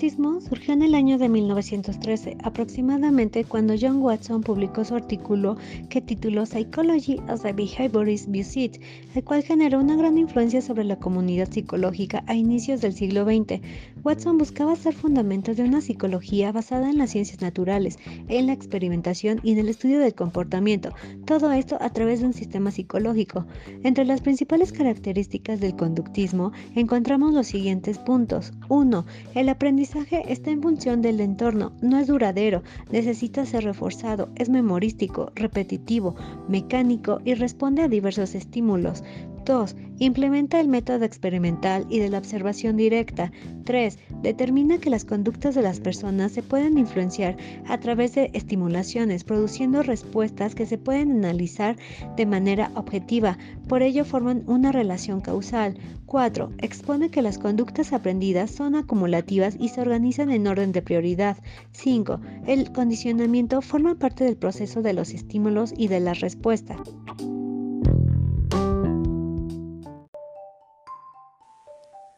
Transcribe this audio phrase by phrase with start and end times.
[0.00, 5.58] conductismo surgió en el año de 1913, aproximadamente cuando John Watson publicó su artículo
[5.90, 8.80] que tituló Psychology as a Behaviorist Visit,
[9.14, 13.60] el cual generó una gran influencia sobre la comunidad psicológica a inicios del siglo XX.
[14.02, 19.40] Watson buscaba hacer fundamentos de una psicología basada en las ciencias naturales, en la experimentación
[19.42, 20.94] y en el estudio del comportamiento,
[21.26, 23.44] todo esto a través de un sistema psicológico.
[23.82, 28.52] Entre las principales características del conductismo encontramos los siguientes puntos.
[28.68, 29.04] 1.
[29.34, 35.30] El aprendizaje está en función del entorno, no es duradero, necesita ser reforzado, es memorístico,
[35.34, 36.16] repetitivo,
[36.48, 39.04] mecánico y responde a diversos estímulos.
[39.44, 39.74] 2.
[40.02, 43.30] Implementa el método experimental y de la observación directa.
[43.64, 43.98] 3.
[44.22, 47.36] Determina que las conductas de las personas se pueden influenciar
[47.68, 51.76] a través de estimulaciones, produciendo respuestas que se pueden analizar
[52.16, 53.36] de manera objetiva.
[53.68, 55.76] Por ello forman una relación causal.
[56.06, 56.50] 4.
[56.62, 61.36] Expone que las conductas aprendidas son acumulativas y se organizan en orden de prioridad.
[61.72, 62.22] 5.
[62.46, 66.78] El condicionamiento forma parte del proceso de los estímulos y de las respuestas.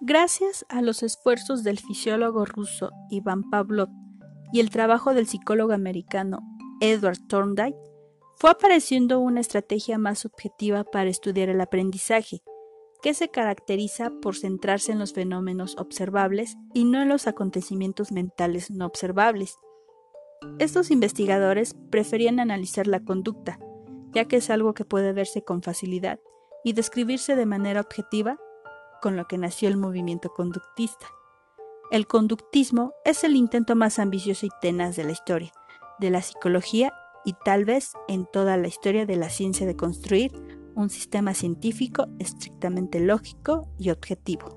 [0.00, 3.88] Gracias a los esfuerzos del fisiólogo ruso Iván Pavlov
[4.52, 6.40] y el trabajo del psicólogo americano
[6.80, 7.76] Edward Thorndike,
[8.36, 12.42] fue apareciendo una estrategia más objetiva para estudiar el aprendizaje,
[13.02, 18.70] que se caracteriza por centrarse en los fenómenos observables y no en los acontecimientos mentales
[18.70, 19.56] no observables.
[20.60, 23.58] Estos investigadores preferían analizar la conducta,
[24.12, 26.20] ya que es algo que puede verse con facilidad
[26.62, 28.38] y describirse de manera objetiva
[29.00, 31.06] con lo que nació el movimiento conductista.
[31.90, 35.52] El conductismo es el intento más ambicioso y tenaz de la historia,
[35.98, 36.92] de la psicología
[37.24, 40.32] y tal vez en toda la historia de la ciencia de construir
[40.74, 44.56] un sistema científico estrictamente lógico y objetivo.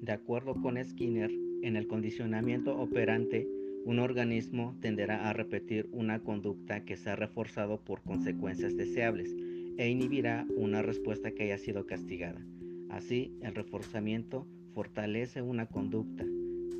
[0.00, 1.30] De acuerdo con Skinner,
[1.62, 3.48] en el condicionamiento operante
[3.84, 9.36] un organismo tenderá a repetir una conducta que se ha reforzado por consecuencias deseables
[9.76, 12.40] e inhibirá una respuesta que haya sido castigada.
[12.88, 16.24] Así, el reforzamiento fortalece una conducta,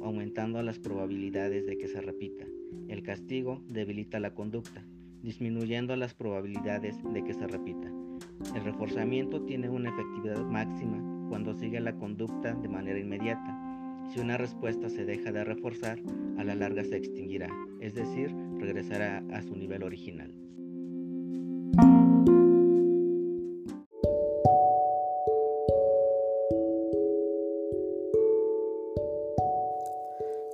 [0.01, 2.47] aumentando las probabilidades de que se repita.
[2.89, 4.83] El castigo debilita la conducta,
[5.23, 7.93] disminuyendo las probabilidades de que se repita.
[8.55, 13.74] El reforzamiento tiene una efectividad máxima cuando sigue la conducta de manera inmediata
[14.13, 15.99] si una respuesta se deja de reforzar,
[16.39, 17.49] a la larga se extinguirá,
[17.81, 20.33] es decir, regresará a su nivel original.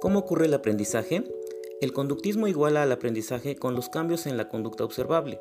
[0.00, 1.24] ¿Cómo ocurre el aprendizaje?
[1.80, 5.40] El conductismo iguala al aprendizaje con los cambios en la conducta observable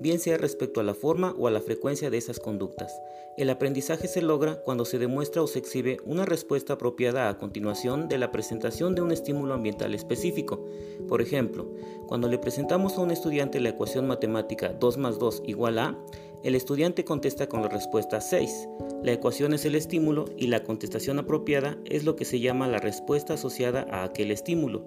[0.00, 3.00] bien sea respecto a la forma o a la frecuencia de esas conductas.
[3.36, 8.08] El aprendizaje se logra cuando se demuestra o se exhibe una respuesta apropiada a continuación
[8.08, 10.64] de la presentación de un estímulo ambiental específico.
[11.06, 11.70] Por ejemplo,
[12.08, 15.96] cuando le presentamos a un estudiante la ecuación matemática 2 más 2 igual a,
[16.44, 18.68] el estudiante contesta con la respuesta 6.
[19.02, 22.78] La ecuación es el estímulo y la contestación apropiada es lo que se llama la
[22.78, 24.84] respuesta asociada a aquel estímulo.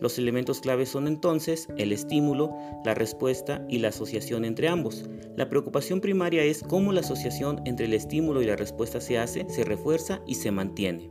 [0.00, 2.52] Los elementos claves son entonces el estímulo,
[2.84, 5.04] la respuesta y la asociación entre ambos.
[5.36, 9.46] La preocupación primaria es cómo la asociación entre el estímulo y la respuesta se hace,
[9.48, 11.10] se refuerza y se mantiene.